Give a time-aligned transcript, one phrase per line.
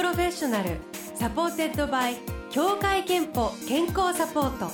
[0.00, 0.78] Professional
[1.14, 2.16] supported by
[2.48, 4.70] 協会けんぽ健康サポート。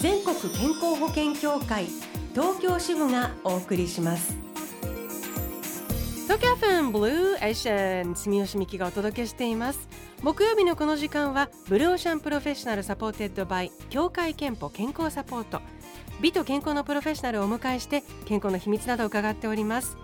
[0.00, 1.86] 全国健康保険協会
[2.32, 4.36] 東京支部がお送りします。
[6.26, 9.88] 東京 FM Blue Ocean 住吉美紀がお届けしています。
[10.22, 15.60] 木曜日のこの時間は Blue Ocean Professional supported by 協会けんぽ健康サポート。
[16.20, 19.96] 美と健康のプロフェッショナルをお迎えして健康の秘密などを伺っております。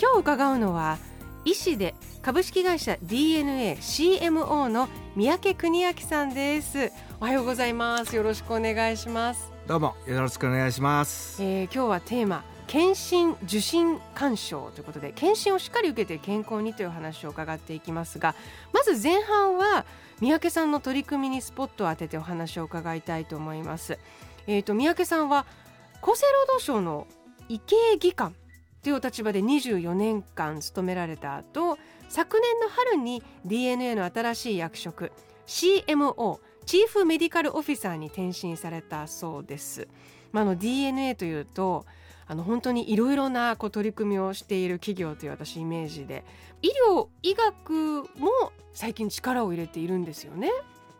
[0.00, 0.98] 今日伺うのは
[1.44, 6.92] 医師で株式会社 DNA CMO の三宅邦明さんです。
[7.20, 8.14] おはようございます。
[8.14, 9.52] よろしくお願いします。
[9.66, 18.34] どうもよろしくお願いします、えー、今日はテーマ検診受診干渉ということで検診をしっかり受けて健康にという話を伺っていきますが
[18.72, 19.84] まず前半は
[20.20, 23.98] 三宅さんの取り組みにスポットを当ててお話を伺いたいと思います。
[24.46, 25.46] えーと、三宅さんは
[26.00, 27.06] 厚生労働省の
[27.48, 28.34] 医系技官
[28.82, 35.12] という立場で24年間勤められた後昨年の春に DNA の新しい役職
[35.46, 39.88] CMO チーフメディカルオフィサーに転身されたそうです。
[40.30, 41.84] まあ、DNA というと
[42.26, 46.24] あの本当にいろいろなこう取り組みをしている企業という私イメージで
[46.62, 48.30] 医療医学も
[48.72, 50.50] 最近力を入れているんですよね。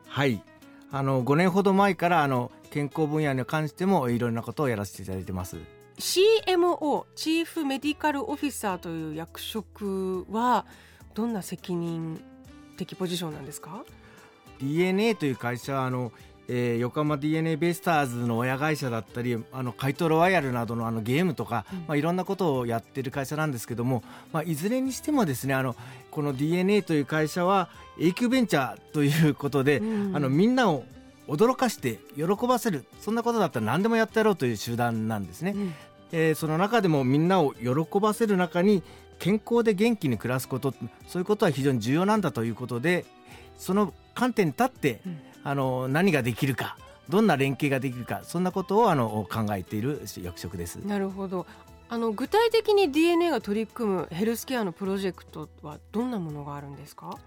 [0.06, 0.42] はい
[0.90, 5.56] あの5年ほど前からあの健康分野に関してもいろんなことをやらせていただいてます
[6.02, 10.66] CMO チーフメディカルオフィサーという役職は
[11.14, 12.20] どんな責任
[12.76, 13.84] 的ポジションなんですか
[14.58, 16.10] ？DNA という会社はあの
[16.48, 25.76] えー、横浜 d n a ベイスターズの親会社だったりあの怪盗ロワイヤルなどのあのゲームとか、うん、まあ、いろんなことをやっている会社なんですけども、まあ、いずれにしてもですねあの
[26.10, 30.84] この d n a という会社は永久ベンチャーということで、うん、あのみんなを
[31.28, 35.74] 驚かして喜ばせるそんなことだったら何でもやってやろうという集団なんですね、うん、
[36.12, 38.82] えー、その中でもみんなを喜ばせる中に
[39.18, 40.72] 健康で元気に暮らすこと
[41.06, 43.04] そういうことは非常に重要なんだということで
[43.58, 45.18] その観点に立って、うん。
[45.44, 46.76] あの何ができるか
[47.08, 50.76] どんな連携ができるかそんなことをあの考えている役職です。
[50.76, 51.46] なるほど。
[51.88, 57.18] あの具体的に DNA が取り組むヘルスケアのプロジェクトはどんなものがあるんですか？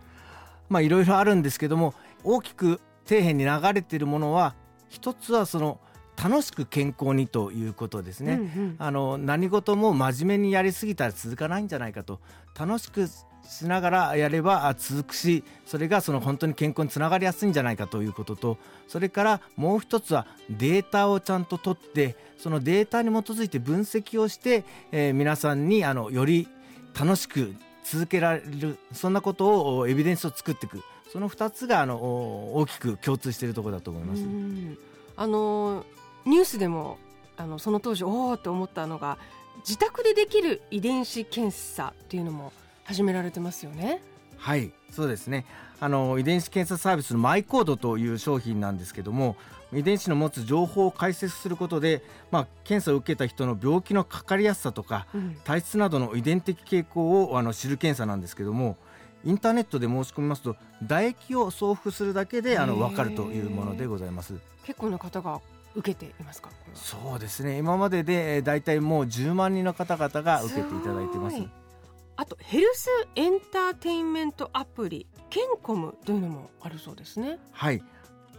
[0.69, 1.94] まあいろいろあるんですけども
[2.24, 4.56] 大きく底辺に流れているものは
[4.88, 5.81] 一つはその
[6.21, 12.19] 楽しく健康にということですね、うんうん、あの何事も真面目にやりすぎたら続かないんじゃないかと。
[12.57, 13.07] 楽しく
[13.47, 26.47] しながらやれば続くしそれがその本当に健康につながりやすいんじゃないかということとそれからもう一つはデータをちゃんと取ってそのデータに基づいて分析をして、えー、皆さんにあのより
[26.99, 27.53] 楽しく
[27.83, 30.81] 続けられるそんなことをエビデンスを作っていく。
[31.11, 31.95] その2つがあの
[32.55, 34.23] 大きく共通しているところだと思います。
[35.15, 35.85] あの
[36.25, 36.97] ニュースでも
[37.38, 39.18] あのその当時おおと思ったのが
[39.59, 42.52] 自宅でできる遺伝子検査っていうのも
[42.84, 44.02] 始められてますよね。
[44.38, 45.46] はいそうですね。
[45.80, 49.36] あの遺伝子検査サービスのマイコードという商品なんですけども
[49.74, 58.78] 遺伝子の持つ情報を解析することで、まあ、検査を受けた人の病気のかかりやすさとか、うん、体質などの遺伝的傾向をあの知る検査なんですけども
[59.25, 64.36] インターネットで申し込みますと唾液を送付するだけであの分かるというものでございます。
[64.63, 65.42] 結構な方が
[65.75, 66.50] 受けていますか？
[66.74, 67.58] そうですね。
[67.58, 71.38] 今まででだいたいもう10万人の方々が受けていただいてます。
[72.18, 77.40] あとヘルスエンターテインメントアプリケンコムというのもあるそうですね。
[77.52, 77.84] はい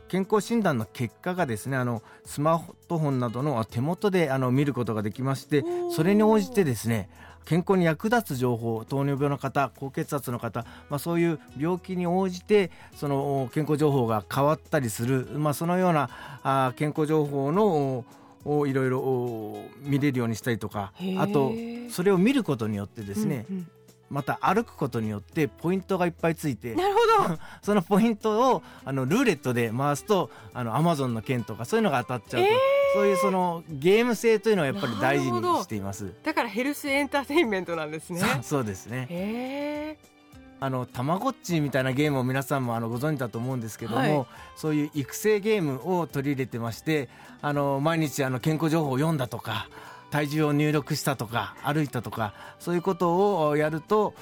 [0.09, 7.09] 健康診断の結果がですねあのスマートフォンなどの手元であの見ることができましてそれに応じてですね
[7.45, 16.11] 健康に役立つ情報糖尿病の方高血圧の方、まあ、そういう病気に応じてその健康情報が変わったりする、まあ、そのような
[16.43, 18.05] あ健康情報の
[18.45, 21.53] をいろいろ見れるようにしたりとかあと
[21.91, 23.69] それを見ることによってですね、うんうん
[24.11, 27.39] また歩くことによってポイントがいっぱいついてなるほど。
[27.63, 32.57] そのポイントをあのルーレットで回すとあのアマゾンの券とかそういうのが当たっちゃうと、えー、
[32.95, 36.13] そういうそのゲーム性というのはやっぱり大事にしています。
[36.23, 38.23] だからヘルスエンターテインメントなんですね。
[38.43, 39.07] そうですね。
[39.11, 40.17] えー。
[40.59, 44.27] あのたまごっちみたいなゲームを皆さんもあのご存知だと思うんですけども、はい、
[44.57, 47.11] そういう育成ゲームを取り入れてまして
[47.43, 49.69] あの毎日あの健康情報を読んだとか
[50.11, 54.15] 体重を入力したとか歩いたとかそういうことをやると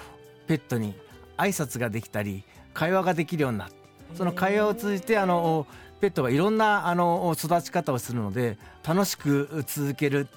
[0.46, 0.94] ペットに
[1.36, 3.72] 挨拶ができたり会話ができるようになる
[4.14, 5.66] その会話を通じてあの
[6.00, 10.28] ペットがいろんなあの育ち方をするので楽しく続ける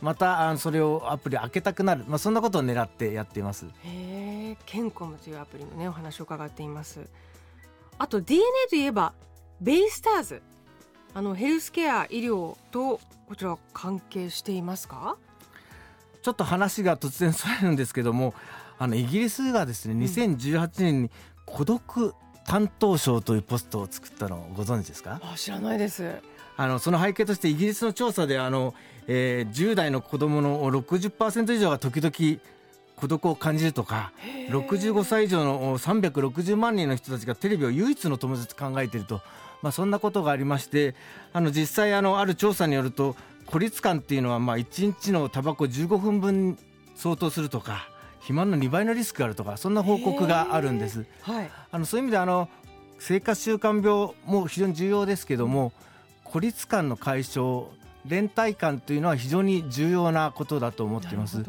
[0.00, 3.66] またそれをアプリ開けたくなる、まあ、そんなことを狙ってやっています。
[3.82, 7.00] へえ、ケンコムというアプリのねお話を伺っています。
[7.98, 9.14] あと DNA といえば
[9.60, 10.42] ベイスターズ
[11.16, 15.16] あのヘルスケア医療とこちら関係していますか？
[16.20, 18.34] ちょっと話が突然それるんですけども
[18.78, 21.10] あのイギリスがですね2018年に
[21.46, 22.14] 孤独
[22.46, 25.18] 担当省というポストを作ったのをご存知ですか？
[25.22, 26.16] あ知らないです。
[26.58, 28.74] あのその背景としてイギリスの調査であの、
[29.06, 32.40] えー、10代の子どもの60%以上が時々
[32.96, 34.12] 孤独を感じるとか
[34.48, 39.20] 65歳以上の360万人の人たちがテレビを唯一の友達と考えていると、
[39.62, 40.94] まあ、そんなことがありまして
[41.32, 43.16] あの実際あのある調査によると
[43.46, 46.58] 孤立感っていうのはまあ1日のタバコ15分分
[46.94, 47.88] 相当するとか
[48.18, 51.06] 肥満の2倍のリスクがあるとかそんな報告があるんです。
[51.22, 52.48] はい、あのそういう意味であの
[52.98, 55.72] 生活習慣病も非常に重要ですけども
[56.24, 57.66] 孤立感の解消
[58.04, 61.44] 連帯感というのは非常に重要なことだと思っています。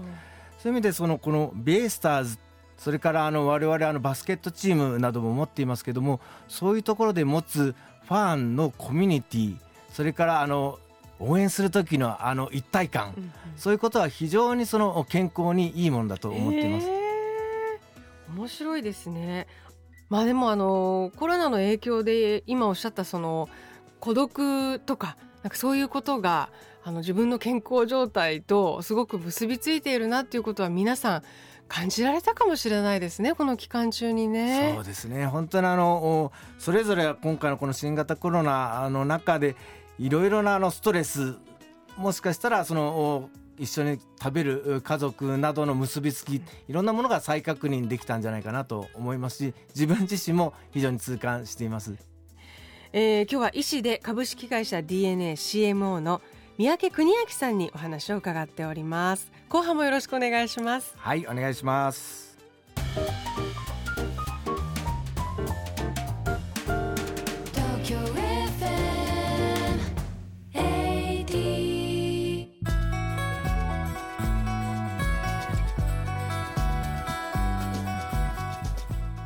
[0.68, 2.38] そういう意味でそのこのベイスターズ
[2.78, 6.20] それからあの我々あのバスケットチームなども持っていますけども
[6.50, 7.74] そういうところで持つ
[8.06, 9.56] ファンのコミュニティ
[9.94, 10.78] それからあの
[11.22, 16.88] 応援する時のあの一体感、うんうん、そういうことは非常にその健康にいいものだと思っています。
[16.90, 19.48] えー、面白いですね。
[20.10, 23.48] まあでもあのコロナの影響で今おっしゃったその
[24.02, 26.50] 孤独とかなんかそういうことが
[26.88, 31.24] あの自分の健康状態とすごく結びついているなっていうことは皆さん
[31.68, 34.72] 感じられたかもしれないですねこの期間中にね。
[34.74, 39.58] そうですね本当にあのそれぞれ今回のこの新型コロナの中で
[40.00, 41.36] いろいろなあのストレス
[41.98, 43.30] もしかしたらその
[43.60, 51.98] 一緒に食べる家族などの結びつきいろんなものが再確認できたんじゃないかなと思いますし自分自身も非常に痛感しています。
[52.94, 56.22] えー、今日は医師で株式会社 DNA CMO の
[56.58, 59.32] 三宅邦明さんにお話を伺っております。
[59.48, 60.96] 後半もよろしくお願いします。
[60.98, 62.36] はいお願いします。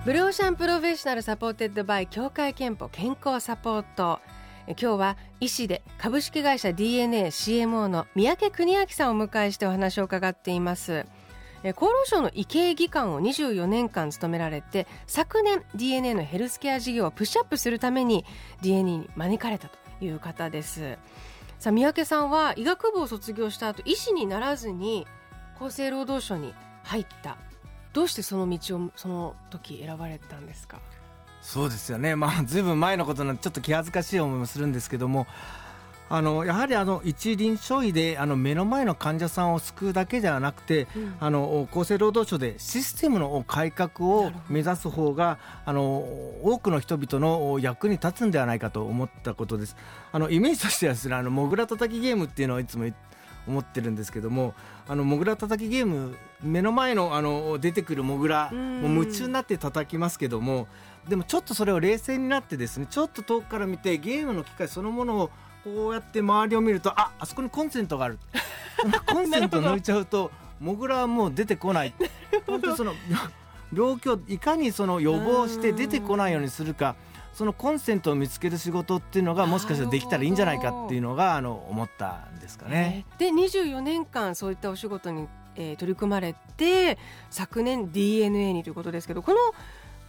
[0.03, 4.19] Blue Ocean Professional supported by 協会けんぽ健康サポート
[4.79, 11.05] 今日は医師で株式会社 DeNA CMO の三宅邦明さんをお迎えしてお話を伺っています。
[11.63, 18.25] 厚労省の医系技官を24年間務められて昨年 DNA のヘルスケア事業をプッシュアップするために
[18.61, 20.97] DNA に招かれたという方です。
[21.59, 25.05] さあ三宅さんは医学部を卒業した後医師にならずに
[25.59, 26.53] 厚生労働省に
[26.83, 27.37] 入った。
[27.93, 30.79] どうしてその道をその時選ばれたんですか？
[31.41, 35.27] そうですよね、 まあ、ずいぶん前のことなんでちょっと気恥ずかしい思いもするんですけども
[36.13, 45.81] あのやはりあの一臨床医であの目の前の患者さんを救うだけではなくて、うん、あの厚生労働省でシステムの改革を目指す方があの
[46.43, 49.77] 多くの人々の役に立つんではないかと思ったことです。
[50.11, 52.83] あのイメージとしてはですねあのモグラ叩きゲームっていうのをいつも
[53.47, 54.53] 思ってるんですけども
[54.87, 60.67] あのモグラ叩きゲーム目の前のあの出てくるモグラもう夢中になって叩きますけども
[61.07, 65.29] でもちょっとそれを冷静になってですねちょっと遠くから見てゲームの機械そのものを
[65.63, 68.19] こうやって周りを見るとああそこにコンセントがある。
[69.05, 71.93] コンセント抜いちゃうとモグラはもう出てこない。
[72.47, 72.93] 本当その
[73.73, 76.95] 病気をいかにその予防して出てこないようにするか
[77.33, 83.05] そのコンセントを見つける仕事っていうのがもしかしたらできたらいいんじゃないかっていうのがあの思ったんですかね。
[83.17, 86.97] で24年間そういったお仕事に、えー、取り組まれて
[87.29, 89.37] 昨年 DNA にということですけどこの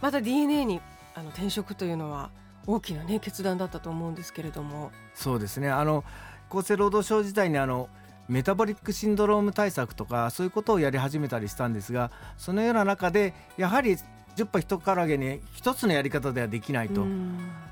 [0.01, 0.81] また DNA に
[1.15, 2.29] あの転職というのは
[2.67, 4.91] 大きなね決断だったと思うんですけれども。
[5.15, 5.69] そうですね。
[5.69, 6.03] あの
[6.49, 7.89] 厚生労働省時代にあの
[8.29, 13.97] メタボリックシンドローム対策とかそういうことをやり始めたりしたんですがそのような中でやはり
[14.35, 17.05] 10羽一からげに一つのやり方ではできないと。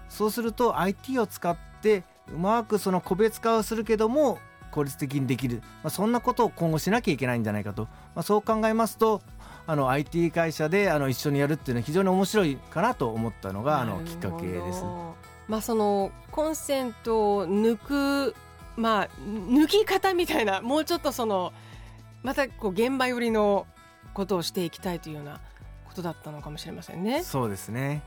[0.10, 2.04] そうすると IT を使って
[2.34, 4.40] うまくその個別化をするけども
[4.72, 7.84] 効率的にできる、まあ、そんなことを今後しなきゃいけないんじゃないかと、
[8.16, 9.22] まあ、そう考えますと
[9.68, 14.84] あの IT 会社であの一緒にやるっていうのは非常に面白いかなと思ったのがあのきっかけです。
[15.48, 18.36] まあ、そのコンセントを抜く、
[18.78, 21.52] まあ、抜き方みたいなもうちょっとその
[22.24, 23.68] またこう現場寄りの
[24.14, 25.40] ことをしていきたいというような
[25.92, 27.24] ことだったのかもしれませんね。
[27.24, 28.02] そうですね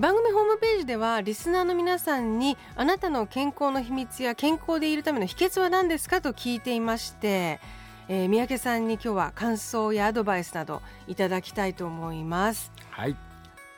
[0.00, 7.60] 番組ホームページではリスナーの皆さんにあなたの健康の秘密や健康でいるための秘訣は何ですかと聞いていまして
[8.06, 12.70] えー、三宅さんに今日は感想やアドバイスなどいただきたいと思います。
[12.90, 13.16] はい。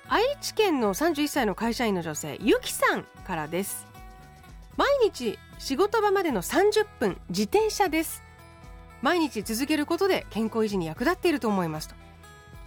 [0.08, 3.86] 愛知県の31歳の会社員の女性ゆきさんからです。
[4.76, 8.24] 毎日仕事場までの30分自転車です。
[9.00, 11.94] 毎日続けることで健康維持に役立っていると思いますと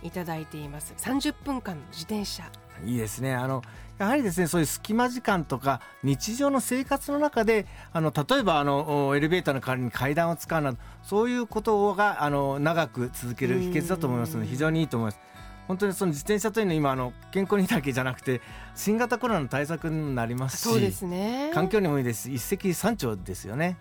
[0.04, 0.94] いただいています。
[0.98, 2.44] 30分間の自転車。
[2.86, 3.36] いいですね。
[3.36, 3.62] あの
[3.98, 15.20] やはりですねそういう隙間時間とか日常の生活の中であの例えばあのエレベーターの代わりに階段を使うなどそういうことがあの長く続ける秘訣だと思いますので非常にいいと思います。
[15.68, 18.42] 本当にその自転車というのは今あの健康にだけじゃなくて
[18.74, 23.78] 新型コロナの対策になりますしそうですね環境にもいいです一石三鳥ですよね。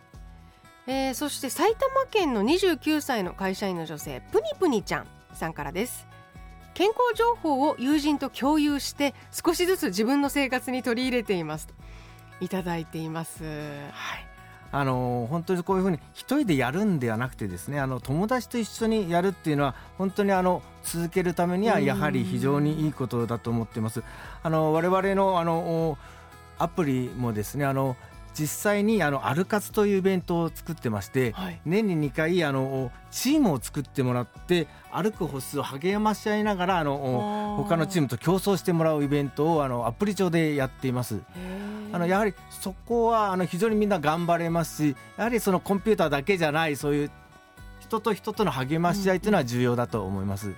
[0.87, 6.08] えー、そして埼玉県の29歳の会社員の女性プニプニちゃんさんからです
[6.79, 11.67] 健康情報を友人と共有して少しずつ自分の生活に取り入れています
[12.41, 13.43] いただいています。
[13.43, 14.27] はい。
[14.71, 24.05] あの本当にこういうふうに一人でやるんではなくてですねあの友達と一緒にやるっていうのは本当にあの続けるためにはやはり非常にいいことだと思っています。
[24.45, 25.99] あの我々のあの
[26.59, 27.97] アプリもですねあの
[28.35, 41.21] 実際にあのアル活というイベントを作ってまして、はい、年に2回あのチームを作ってもらって歩く歩数を励まし合いながらあの他のチームと競争してもらうイベントをあのアプリ上でやっています。
[41.91, 47.11] あのやはりそこはあの非常にみんな頑張れますしやはりそのコンピューターだけじゃないそういう
[47.81, 50.49] 人と人との励まし合いというのは重要だと思います。
[50.49, 50.57] うん、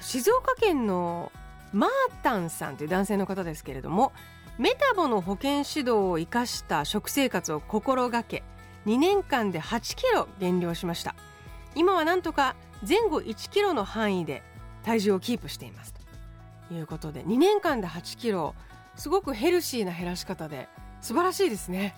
[0.00, 1.32] 静岡県の
[1.72, 1.90] マー
[2.22, 4.12] タンさんという男性の方ですけれども
[4.60, 8.42] メタボの保健指導を生かした食生活を心がけ
[8.84, 11.14] 2年間で8キロ減量しました
[11.74, 14.42] 今はなんとか前後1キロの範囲で
[14.84, 15.94] 体重をキープしています
[16.68, 18.54] ということで2年間で8キロ
[18.96, 20.68] すごくヘルシーな減らし方で
[21.00, 21.94] 素晴らしいですね。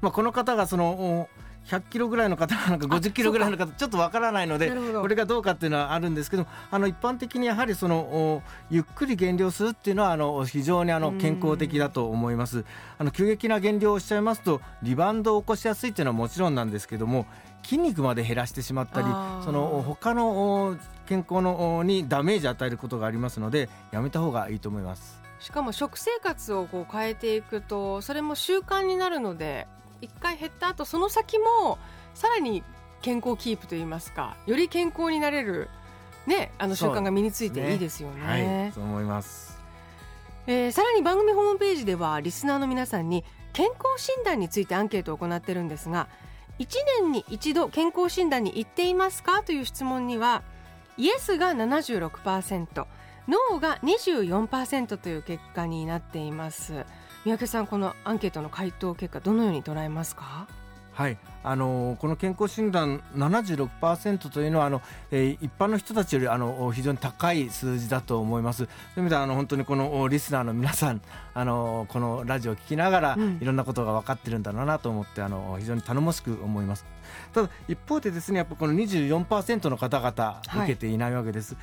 [0.00, 1.28] まあ、この方がその
[1.66, 12.64] 100キロぐらいの方なのか50キロぐらいの方ちょっとわからないのでこれがどうかっていうのはあるんですけどあの一般的にやはりそのゆっくり減量するっていうのはあの非常にあの健康的だと思います。
[12.98, 17.26] あの急激な減量をしちゃいますとリバウンドを起こしやすいっていうのはもちろんなんですけども
[17.62, 19.06] 筋肉まで減らしてしまったり
[19.44, 20.76] その他の
[21.06, 25.20] 健康のにダメージを与えることがありますのでやめた方がいいと思います。
[25.40, 29.66] しかも食生活をこう変えていくとそれも習慣になるので
[30.02, 31.78] 1回減った後その先も
[32.14, 32.62] さらに
[33.02, 35.68] 健康キープといいますかより健康になれる、
[36.26, 38.20] ね、あの習慣が身についていいですよね。
[38.20, 39.58] ねはい、そう思います、
[40.46, 46.08] えー、さらに番組ホームページではリスナーの皆さんに健康診断についてアンケートを行っているんですが
[46.58, 46.66] 1
[47.00, 49.42] 年に一度健康診断に行っていますか？
[49.42, 50.42] という質問には
[50.98, 52.86] イエスが76%
[53.28, 56.84] ノーが24%という結果になっています。
[57.24, 60.48] 三宅さんこのアンケートの回答結果どのように捉えますか？
[61.00, 68.58] はいあのこの健康診断76%というのはあの、えー、一般の人たちよりあの非常に高い数字だと思います。
[68.58, 71.00] そういう意味ではあの本当にこのリスナーの皆さん
[71.32, 76.84] あのこのラジオを聞きながら、うん、いろんなことが分かってるんだろうなと思ってあの非常に頼もしく思います。
[77.32, 81.54] ただ一方でですねやっぱこの24%の方々受けていないわけです。
[81.54, 81.62] はい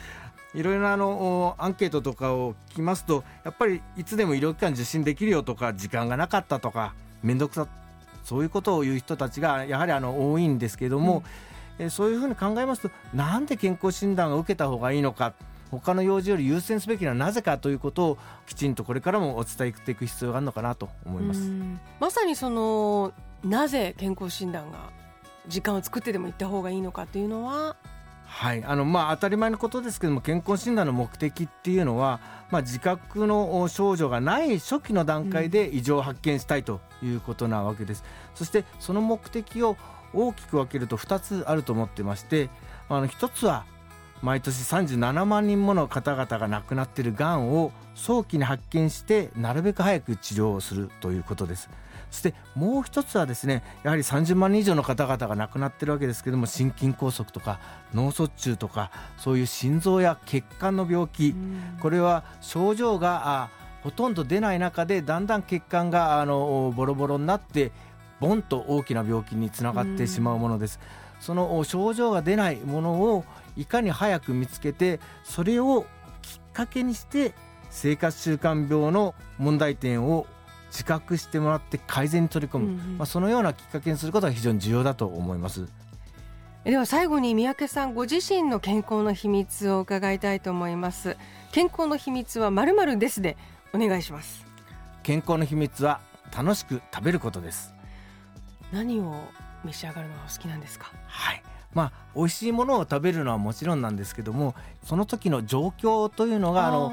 [0.56, 7.68] いろいろなあのアンケートとかを聞きますとやっぱりいつでも医療機関受診できるよとか時間がなかったとか面倒くさ
[8.28, 11.24] そういうことを言う人たちがやはりあの多いんですけれども、
[11.80, 15.34] うん、えそういうふうに考えますとなんで健康診断を受けた方がいいのか
[15.72, 21.50] 他の用事より優先すべきななぜかということをきちんとこれからもお伝えしていく必要があるのかなと思います。
[22.02, 23.14] まさにその
[23.46, 24.90] なぜ健康診断が
[25.48, 27.78] 時間を作ってでも行った方がいいのかというのは
[28.38, 28.64] はい。
[28.64, 32.20] あのまあ、当たり前のことですけども健康診断の目的っていうのは、
[32.52, 39.76] まあ、自覚の症状がない初期の段階で異常を発見したいということなわけです、うん、そしてその目的を
[40.14, 42.52] 大きく分けると2つあると思ってまして
[42.90, 43.66] あの1つは
[44.22, 51.72] 毎年37万人もの方々が亡くなっているがんを早期に発見してなるべく早く治療をするということです。
[52.10, 57.60] そしてもう一つはですねやはり30万人以上の方々が亡くなっているわけですけども心筋梗塞とか
[57.94, 61.36] 脳卒中とかそういう心臓や血管の病気
[61.82, 63.50] これは症状が
[63.84, 67.72] ほとんど出ない中でだんだん血管があのボロボロになって
[68.20, 70.80] ボンと大きな病気につながってしまうものです。
[71.20, 75.86] その症状が出ないものをいかに早く見つけてそれを
[76.22, 77.34] きっかけにして
[77.70, 80.28] 生活習慣病の問題点を
[80.70, 85.68] 自覚してもらって改善に取り組む、うんうん、まあ、そのようなきっかけにすることが非常に重要だと思います。
[86.64, 91.16] では最後に三宅さんご自身の健康の秘密を伺いたいと思います。
[91.54, 93.38] 健康の秘密はまるまるですで
[93.74, 94.46] お願いします。
[95.02, 96.02] 健康の秘密は
[96.36, 97.74] 楽しく食べることです。
[98.74, 99.16] 何を
[99.64, 100.92] 召し上がるのがお好きなんですか？
[101.06, 101.44] はい。
[101.74, 106.90] まあ美味しいものを食べるのはもちろんなんですけどもその時の状況というのがあの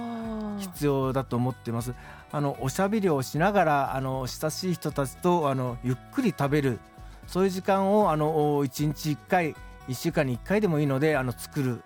[0.59, 1.95] 必要だと思っています。
[2.33, 6.79] あのおしゃべりをしながらあの親しい人たちとあのゆっくり食べる。
[7.27, 9.55] そういう時間をあの1日1回
[9.89, 11.83] 1週間に1回でもいいのであの作る。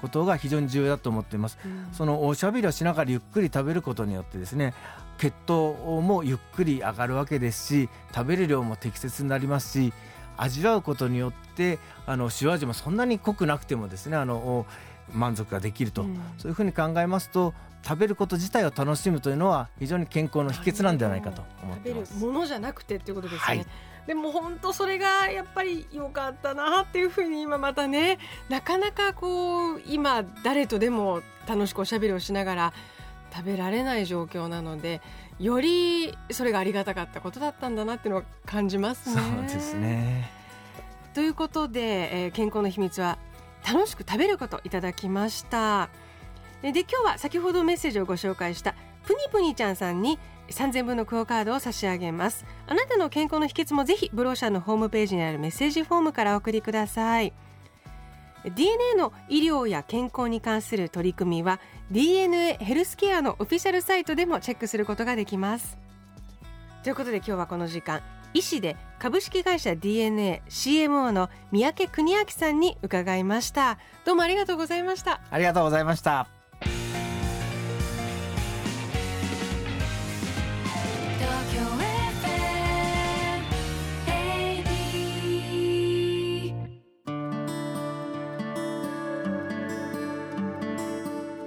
[0.00, 4.74] ことが非常に重要だと思っています、うん、そのおしゃべりをしながらゆっくり食べることによってですね
[5.18, 9.92] 血糖もゆっくり上がるわけですし食べる量も適切になりますし
[10.36, 14.66] 味わうことによってあの塩味もそんなに濃くなくてもですねあの
[15.12, 16.20] 満足ができると、うん。
[16.38, 22.24] そういうふうに考えますと食べること自体を楽しむというのは非常に健康の秘訣なんではないかと思っ食べるています。
[22.24, 23.66] ものじゃなくてっていうことですね、はい。
[24.06, 32.72] でも本当それがやっぱり良かったなっていうふうに今またねなかなかこう今誰とでも楽しくおしゃべりをしながら
[33.32, 35.02] 食べられない状況なので
[35.38, 39.22] よりそれがありがたかったことだったんだなっていうのを感じますね。
[39.22, 40.30] そうですね。
[41.14, 43.18] ということで、えー健康の秘密は
[43.66, 45.88] 楽しく食べることいただきました。
[46.62, 48.74] でで今日は先ほどメッセージをご紹介した
[49.04, 50.18] プニプニちゃんさんに
[50.50, 52.44] 3000分のクオカードを差し上げます。
[52.66, 57.32] あなたの健康の秘訣もぜひブローシャーのホームページにあるメッセージフォームからお送りください。
[58.44, 61.60] DNA の医療や健康に関する取り組みは
[61.90, 65.78] DNA ヘルスケアのオフィシャルサイトでもチェックすることができます。
[66.82, 68.00] ということで今日はこの時間
[68.34, 73.78] 医師で株式会社 DNA CMO の三宅邦明さんに伺いました。
[74.04, 75.20] どうもありがとうございました。
[75.30, 76.28] ありがとうございました。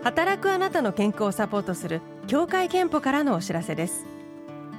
[0.04, 4.06] 働くあなたの健康をサポートする協会憲法からのお知らせです